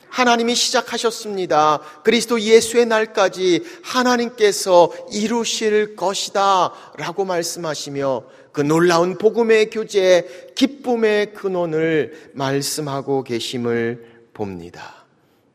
하나님이 0.10 0.56
시작하셨습니다. 0.56 1.82
그리스도 2.04 2.40
예수의 2.40 2.86
날까지 2.86 3.64
하나님께서 3.84 4.92
이루실 5.12 5.96
것이다. 5.96 6.74
라고 6.98 7.26
말씀하시며 7.26 8.24
그 8.52 8.62
놀라운 8.62 9.18
복음의 9.18 9.70
교제, 9.70 10.54
기쁨의 10.56 11.34
근원을 11.34 12.32
말씀하고 12.34 13.24
계심을 13.24 14.30
봅니다. 14.34 15.06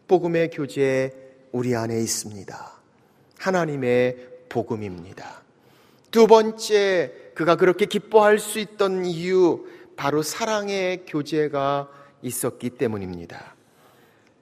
복음의 0.07 0.51
교제 0.51 1.13
우리 1.51 1.75
안에 1.75 1.99
있습니다. 1.99 2.73
하나님의 3.39 4.32
복음입니다. 4.53 5.41
두 6.11 6.27
번째, 6.27 7.13
그가 7.35 7.57
그렇게 7.57 7.87
기뻐할 7.87 8.39
수 8.39 8.59
있던 8.59 9.07
이유, 9.07 9.65
바로 9.97 10.23
사랑의 10.23 11.07
교제가 11.07 11.89
있었기 12.21 12.71
때문입니다. 12.71 13.55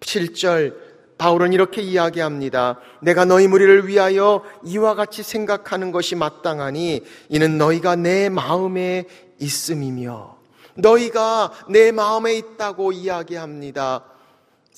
7절, 0.00 0.74
바울은 1.16 1.52
이렇게 1.52 1.80
이야기합니다. 1.80 2.80
내가 3.00 3.24
너희 3.24 3.46
무리를 3.46 3.86
위하여 3.86 4.42
이와 4.64 4.94
같이 4.96 5.22
생각하는 5.22 5.92
것이 5.92 6.16
마땅하니 6.16 7.04
이는 7.28 7.58
너희가 7.58 7.94
내 7.94 8.28
마음에 8.30 9.04
있음이며 9.38 10.38
너희가 10.74 11.52
내 11.68 11.92
마음에 11.92 12.34
있다고 12.34 12.92
이야기합니다. 12.92 14.09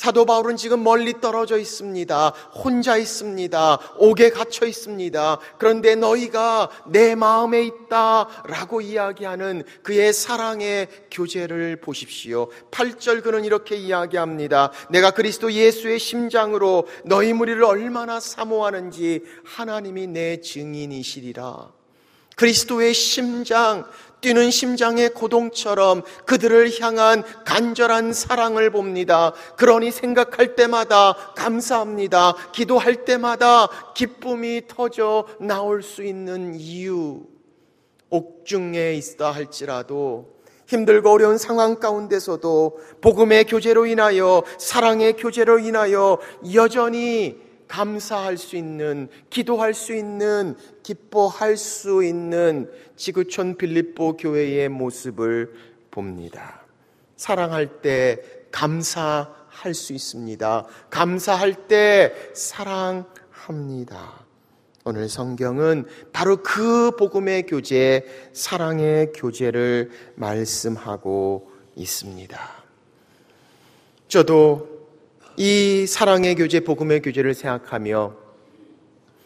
사도 0.03 0.25
바울은 0.25 0.57
지금 0.57 0.83
멀리 0.83 1.21
떨어져 1.21 1.59
있습니다. 1.59 2.31
혼자 2.65 2.97
있습니다. 2.97 3.79
옥에 3.99 4.31
갇혀 4.31 4.67
있습니다. 4.67 5.38
그런데 5.59 5.95
너희가 5.95 6.71
내 6.88 7.15
마음에 7.15 7.62
있다 7.62 8.27
라고 8.49 8.81
이야기하는 8.81 9.62
그의 9.85 10.12
사랑의 10.12 10.88
교제를 11.09 11.77
보십시오. 11.77 12.49
8절 12.73 13.23
그는 13.23 13.45
이렇게 13.45 13.77
이야기합니다. 13.77 14.73
내가 14.91 15.12
그리스도 15.12 15.53
예수의 15.53 16.01
심장으로 16.01 16.88
너희 17.05 17.33
무리를 17.33 17.62
얼마나 17.62 18.19
사모하는지 18.19 19.23
하나님이 19.45 20.09
내 20.09 20.41
증인이시리라. 20.41 21.71
그리스도의 22.35 22.93
심장, 22.93 23.87
뛰는 24.23 24.51
심장의 24.51 25.11
고동처럼 25.11 26.03
그들을 26.25 26.81
향한 26.81 27.23
간절한 27.45 28.15
사랑을 28.15 28.71
봅니다. 28.71 29.33
그러니 29.57 29.91
생각할 29.91 30.55
때마다 30.55 31.15
감사합니다. 31.37 32.35
기도할 32.53 33.05
때마다 33.05 33.69
기쁨이 33.95 34.63
터져 34.69 35.27
나올 35.39 35.83
수 35.83 36.03
있는 36.03 36.55
이유. 36.55 37.21
옥중에 38.09 38.95
있다 38.95 39.33
할지라도 39.33 40.33
힘들고 40.69 41.11
어려운 41.11 41.37
상황 41.37 41.81
가운데서도 41.81 42.79
복음의 43.01 43.45
교제로 43.45 43.87
인하여 43.87 44.43
사랑의 44.59 45.15
교제로 45.15 45.59
인하여 45.59 46.19
여전히 46.55 47.41
감사할 47.73 48.37
수 48.37 48.57
있는, 48.57 49.09
기도할 49.31 49.73
수 49.73 49.95
있는, 49.95 50.57
기뻐할 50.83 51.57
수 51.57 52.05
있는 52.05 52.71
지구촌 52.97 53.57
빌립보 53.57 54.19
교회의 54.19 54.69
모습을 54.69 55.55
봅니다. 55.91 56.61
사랑할 57.17 57.81
때 57.81 58.19
감사할 58.51 59.73
수 59.73 59.95
있습니다. 59.95 60.67
감사할 60.91 61.67
때 61.67 62.13
사랑합니다. 62.35 64.27
오늘 64.85 65.09
성경은 65.09 65.87
바로 66.13 66.43
그 66.43 66.91
복음의 66.91 67.47
교제, 67.47 68.05
사랑의 68.35 69.13
교제를 69.15 69.91
말씀하고 70.17 71.51
있습니다. 71.77 72.39
저도 74.09 74.72
이 75.37 75.87
사랑의 75.87 76.35
교제, 76.35 76.61
복음의 76.61 77.01
교제를 77.01 77.33
생각하며 77.35 78.14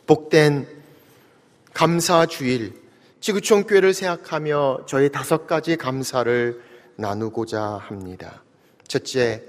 복된 0.07 0.69
감사 1.75 2.27
주일, 2.27 2.75
지구촌 3.21 3.65
교회를 3.65 3.93
생각하며 3.93 4.85
저희 4.87 5.11
다섯 5.11 5.49
가지 5.49 5.77
감사를 5.77 6.63
나누고자 6.95 7.61
합니다. 7.61 8.45
첫째, 8.87 9.43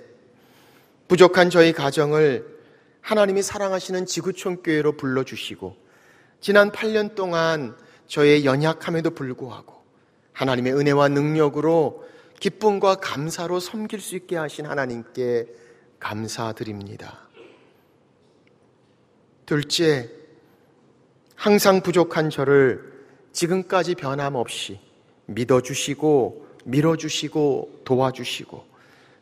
부족한 1.08 1.52
저희 1.52 1.74
가정을 1.74 2.58
하나님이 3.02 3.44
사랑하시는 3.44 4.08
지구촌 4.08 4.64
교회로 4.64 4.98
불러주시고, 4.98 5.76
지난 6.42 6.72
8년 6.72 7.14
동안 7.14 7.78
저의 8.08 8.46
연약함에도 8.46 9.12
불구하고, 9.12 9.76
하나님의 10.34 10.74
은혜와 10.74 11.10
능력으로 11.10 12.04
기쁨과 12.40 12.96
감사로 12.96 13.60
섬길 13.60 14.02
수 14.02 14.16
있게 14.16 14.36
하신 14.38 14.66
하나님께 14.66 15.48
감사드립니다. 16.00 17.28
둘째, 19.46 20.10
항상 21.36 21.82
부족한 21.82 22.30
저를 22.30 22.98
지금까지 23.32 23.96
변함없이 23.96 24.80
믿어주시고 25.28 26.48
밀어주시고 26.66 27.82
도와주시고 27.86 28.66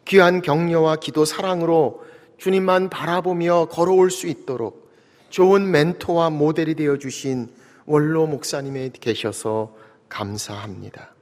귀한 0.05 0.41
격려와 0.41 0.97
기도 0.97 1.25
사랑으로 1.25 2.03
주님만 2.37 2.89
바라보며 2.89 3.67
걸어올 3.71 4.11
수 4.11 4.27
있도록 4.27 4.91
좋은 5.29 5.69
멘토와 5.69 6.29
모델이 6.29 6.75
되어 6.75 6.97
주신 6.97 7.49
원로 7.85 8.25
목사님에 8.27 8.89
계셔서 8.99 9.75
감사합니다. 10.09 11.13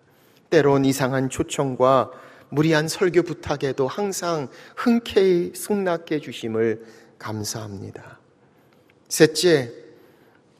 때론 0.49 0.85
이상한 0.85 1.29
초청과 1.29 2.11
무리한 2.53 2.87
설교 2.87 3.23
부탁에도 3.23 3.87
항상 3.87 4.47
흔쾌히 4.75 5.53
승낙해 5.55 6.19
주심을 6.19 6.85
감사합니다. 7.17 8.19
셋째, 9.09 9.73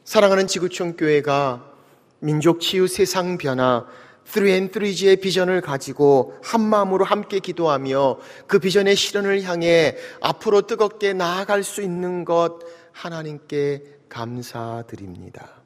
사랑하는 0.02 0.48
지구촌 0.48 0.96
교회가 0.96 1.72
민족 2.18 2.60
치유 2.60 2.88
세상 2.88 3.38
변화 3.38 3.86
3&3G의 4.26 5.20
비전을 5.20 5.60
가지고 5.60 6.36
한 6.42 6.62
마음으로 6.62 7.04
함께 7.04 7.38
기도하며 7.38 8.18
그 8.48 8.58
비전의 8.58 8.96
실현을 8.96 9.42
향해 9.42 9.96
앞으로 10.20 10.62
뜨겁게 10.62 11.12
나아갈 11.12 11.62
수 11.62 11.80
있는 11.80 12.24
것 12.24 12.58
하나님께 12.90 13.84
감사드립니다. 14.08 15.62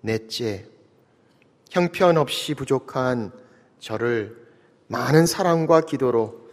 넷째, 0.00 0.66
형편없이 1.70 2.54
부족한 2.54 3.30
저를 3.78 4.43
많은 4.86 5.26
사랑과 5.26 5.80
기도로 5.80 6.44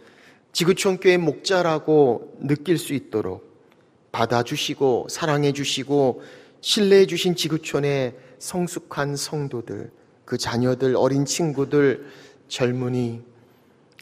지구촌 0.52 0.98
교회 0.98 1.16
목자라고 1.16 2.36
느낄 2.40 2.78
수 2.78 2.92
있도록 2.92 3.50
받아주시고 4.12 5.06
사랑해주시고 5.08 6.22
신뢰해주신 6.60 7.34
지구촌의 7.34 8.14
성숙한 8.38 9.16
성도들, 9.16 9.90
그 10.24 10.38
자녀들, 10.38 10.96
어린 10.96 11.24
친구들, 11.24 12.06
젊은이, 12.48 13.22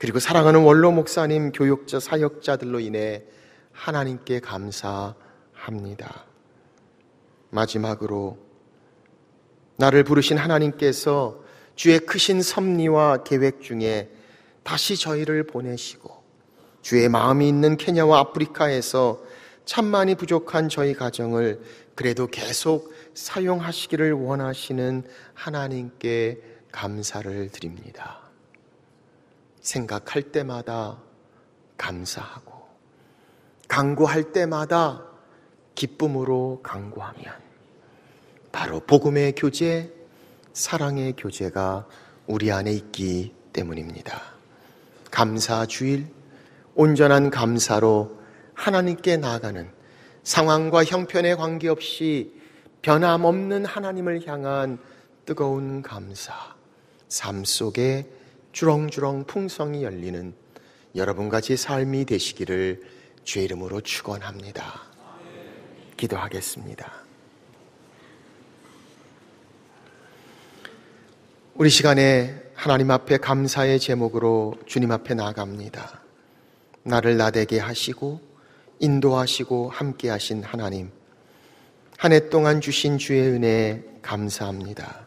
그리고 0.00 0.18
사랑하는 0.18 0.62
원로 0.62 0.90
목사님, 0.92 1.52
교육자, 1.52 2.00
사역자들로 2.00 2.80
인해 2.80 3.24
하나님께 3.72 4.40
감사합니다. 4.40 6.24
마지막으로 7.50 8.38
나를 9.76 10.04
부르신 10.04 10.36
하나님께서 10.36 11.42
주의 11.74 11.98
크신 11.98 12.42
섭리와 12.42 13.24
계획 13.24 13.62
중에 13.62 14.10
다시 14.70 14.96
저희를 14.96 15.48
보내시고 15.48 16.22
주의 16.80 17.08
마음이 17.08 17.48
있는 17.48 17.76
케냐와 17.76 18.20
아프리카에서 18.20 19.20
참만이 19.64 20.14
부족한 20.14 20.68
저희 20.68 20.94
가정을 20.94 21.60
그래도 21.96 22.28
계속 22.28 22.94
사용하시기를 23.14 24.12
원하시는 24.12 25.02
하나님께 25.34 26.40
감사를 26.70 27.50
드립니다. 27.50 28.20
생각할 29.60 30.30
때마다 30.30 31.02
감사하고, 31.76 32.68
강구할 33.66 34.30
때마다 34.30 35.04
기쁨으로 35.74 36.60
강구하면, 36.62 37.24
바로 38.52 38.78
복음의 38.78 39.34
교제, 39.34 39.92
사랑의 40.52 41.14
교제가 41.16 41.88
우리 42.28 42.52
안에 42.52 42.70
있기 42.72 43.34
때문입니다. 43.52 44.39
감사 45.10 45.66
주일, 45.66 46.06
온전한 46.74 47.30
감사로 47.30 48.18
하나님께 48.54 49.16
나아가는 49.16 49.70
상황과 50.22 50.84
형편에 50.84 51.34
관계없이 51.34 52.32
변함없는 52.82 53.64
하나님을 53.64 54.26
향한 54.26 54.78
뜨거운 55.26 55.82
감사, 55.82 56.32
삶 57.08 57.44
속에 57.44 58.06
주렁주렁 58.52 59.24
풍성이 59.24 59.82
열리는 59.84 60.34
여러분과 60.94 61.40
제 61.40 61.56
삶이 61.56 62.04
되시기를 62.04 62.82
주의 63.24 63.44
이름으로 63.44 63.80
축원합니다. 63.80 64.82
기도하겠습니다. 65.96 66.92
우리 71.54 71.68
시간에 71.68 72.49
하나님 72.60 72.90
앞에 72.90 73.16
감사의 73.16 73.80
제목으로 73.80 74.52
주님 74.66 74.92
앞에 74.92 75.14
나아갑니다. 75.14 76.02
나를 76.82 77.16
나대게 77.16 77.58
하시고 77.58 78.20
인도하시고 78.80 79.70
함께 79.70 80.10
하신 80.10 80.42
하나님. 80.42 80.90
한 81.96 82.12
해 82.12 82.28
동안 82.28 82.60
주신 82.60 82.98
주의 82.98 83.22
은혜 83.22 83.82
감사합니다. 84.02 85.06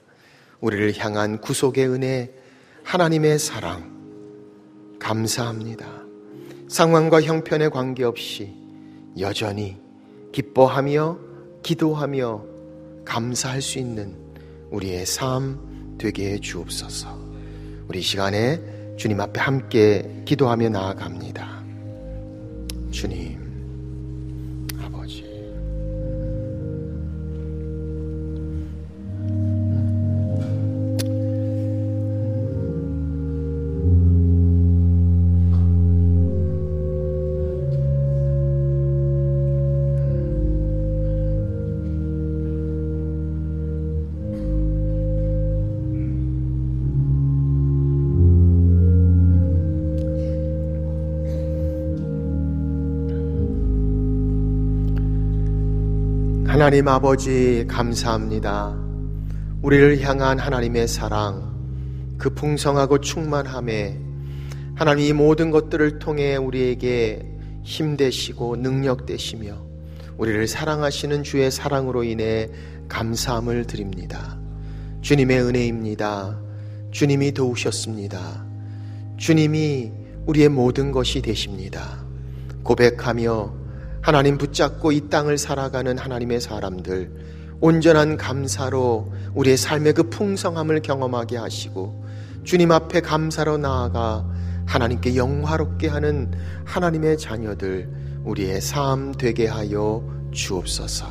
우리를 0.62 0.98
향한 0.98 1.40
구속의 1.42 1.90
은혜, 1.90 2.34
하나님의 2.86 3.38
사랑, 3.38 4.98
감사합니다. 4.98 5.86
상황과 6.70 7.22
형편에 7.22 7.70
관계없이 7.70 8.52
여전히 9.20 9.78
기뻐하며 10.32 11.20
기도하며 11.62 12.46
감사할 13.06 13.62
수 13.62 13.78
있는 13.78 14.16
우리의 14.72 15.06
삶 15.06 15.96
되게 16.00 16.32
해 16.32 16.40
주옵소서. 16.40 17.23
우리 17.88 18.02
시간에 18.02 18.60
주님 18.98 19.20
앞에 19.20 19.40
함께 19.40 20.24
기도하며 20.26 20.70
나아갑니다. 20.70 21.64
주님. 22.92 23.33
하나님 56.64 56.88
아버지 56.88 57.66
감사합니다. 57.68 58.74
우리를 59.62 60.00
향한 60.00 60.40
하나님의 60.40 60.88
사랑, 60.88 61.54
그 62.18 62.30
풍성하고 62.30 63.02
충만함에 63.02 64.00
하나님 64.74 65.06
이 65.06 65.12
모든 65.12 65.52
것들을 65.52 66.00
통해 66.00 66.38
우리에게 66.38 67.28
힘 67.64 67.98
되시고 67.98 68.56
능력 68.56 69.06
되시며 69.06 69.58
우리를 70.18 70.48
사랑하시는 70.48 71.24
주의 71.24 71.52
사랑으로 71.52 72.06
인해 72.06 72.50
감사함을 72.88 73.66
드립니다. 73.66 74.40
주님의 75.02 75.42
은혜입니다. 75.42 76.40
주님이 76.92 77.34
도우셨습니다. 77.34 78.46
주님이 79.18 79.92
우리의 80.28 80.48
모든 80.48 80.94
것이 80.94 81.22
되십니다. 81.22 82.06
고백하며 82.64 83.63
하나님 84.04 84.38
붙잡고 84.38 84.92
이 84.92 85.08
땅을 85.10 85.38
살아가는 85.38 85.98
하나님의 85.98 86.42
사람들, 86.42 87.10
온전한 87.62 88.18
감사로 88.18 89.14
우리의 89.34 89.56
삶의 89.56 89.94
그 89.94 90.10
풍성함을 90.10 90.82
경험하게 90.82 91.38
하시고, 91.38 92.04
주님 92.44 92.74
앞에 92.74 93.00
감사로 93.00 93.58
나아가 93.58 94.30
하나님께 94.66 95.16
영화롭게 95.16 95.88
하는 95.88 96.34
하나님의 96.66 97.18
자녀들, 97.18 97.90
우리의 98.26 98.60
삶 98.60 99.14
되게 99.14 99.48
하여 99.48 100.04
주옵소서. 100.34 101.08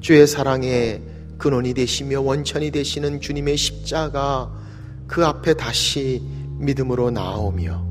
주의 0.00 0.26
사랑에 0.26 1.02
근원이 1.36 1.74
되시며 1.74 2.22
원천이 2.22 2.70
되시는 2.70 3.20
주님의 3.20 3.58
십자가 3.58 4.50
그 5.06 5.26
앞에 5.26 5.52
다시 5.54 6.22
믿음으로 6.56 7.10
나오며 7.10 7.86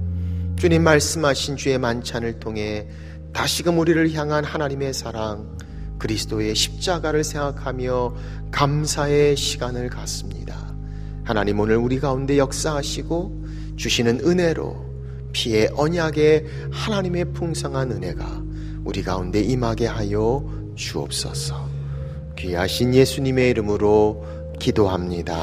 주님 0.58 0.82
말씀하신 0.82 1.56
주의 1.56 1.78
만찬을 1.78 2.40
통해 2.40 2.88
다시금 3.34 3.78
우리를 3.78 4.14
향한 4.14 4.44
하나님의 4.44 4.94
사랑, 4.94 5.58
그리스도의 6.00 6.56
십자가를 6.56 7.24
생각하며 7.24 8.16
감사의 8.52 9.36
시간을 9.36 9.90
갖습니다. 9.90 10.76
하나님 11.24 11.60
오늘 11.60 11.78
우리 11.78 12.00
가운데 12.00 12.38
역사하시고 12.38 13.46
주시는 13.76 14.22
은혜로 14.26 14.88
피의 15.34 15.70
언약의 15.76 16.46
하나님의 16.72 17.34
풍성한 17.34 17.92
은혜가 17.92 18.44
우리 18.86 19.04
가운데 19.04 19.42
임하게 19.42 19.88
하여 19.88 20.44
주옵소서. 20.76 21.68
귀하신 22.38 22.94
예수님의 22.94 23.50
이름으로 23.50 24.26
기도합니다. 24.60 25.36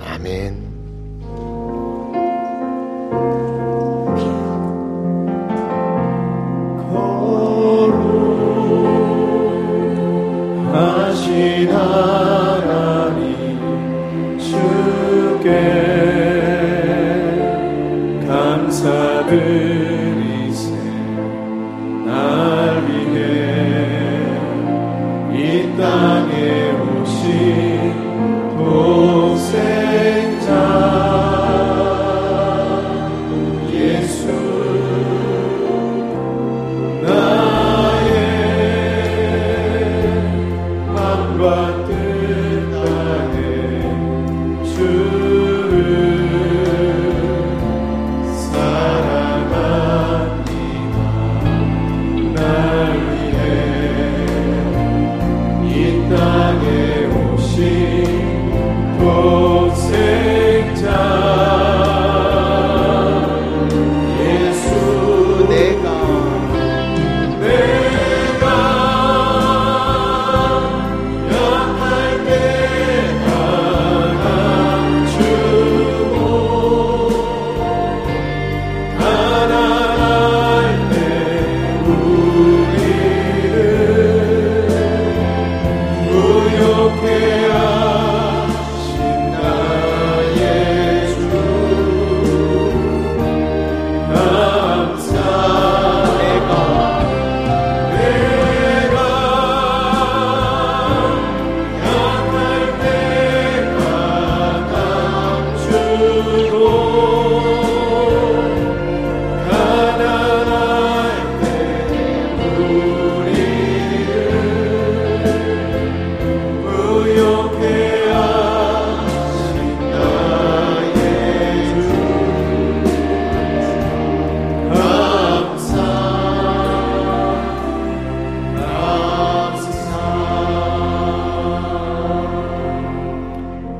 아멘. 0.00 0.69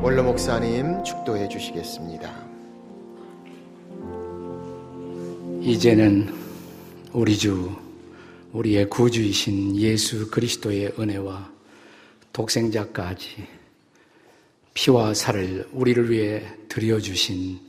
원로 0.02 0.22
목사님 0.22 1.04
축도해 1.04 1.46
주시겠습니다. 1.50 2.34
이제는 5.60 6.34
우리 7.12 7.36
주, 7.36 7.70
우리의 8.52 8.88
구주이신 8.88 9.76
예수 9.76 10.30
그리스도의 10.30 10.94
은혜와 10.98 11.52
독생자까지 12.32 13.46
피와 14.72 15.12
살을 15.12 15.68
우리를 15.70 16.10
위해 16.10 16.44
드려주신 16.70 17.60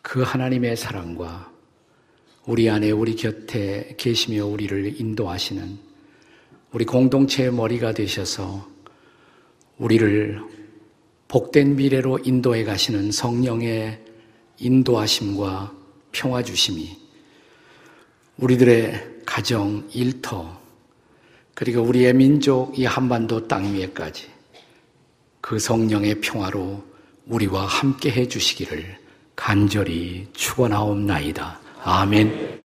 그 0.00 0.22
하나님의 0.22 0.76
사랑과 0.76 1.50
우리 2.46 2.70
안에 2.70 2.92
우리 2.92 3.16
곁에 3.16 3.96
계시며 3.96 4.46
우리를 4.46 5.00
인도하시는 5.00 5.76
우리 6.70 6.84
공동체의 6.84 7.52
머리가 7.52 7.92
되셔서 7.94 8.71
우리를 9.78 10.40
복된 11.28 11.76
미래로 11.76 12.20
인도해 12.24 12.64
가시는 12.64 13.10
성령의 13.10 13.98
인도하심과 14.58 15.72
평화 16.12 16.42
주심이 16.42 16.96
우리들의 18.36 19.22
가정, 19.24 19.88
일터, 19.92 20.60
그리고 21.54 21.82
우리의 21.82 22.14
민족 22.14 22.78
이 22.78 22.84
한반도 22.84 23.46
땅 23.46 23.74
위에까지 23.74 24.28
그 25.40 25.58
성령의 25.58 26.20
평화로 26.20 26.82
우리와 27.26 27.66
함께 27.66 28.10
해 28.10 28.26
주시기를 28.26 28.98
간절히 29.36 30.28
축원하옵나이다. 30.32 31.60
아멘. 31.82 32.61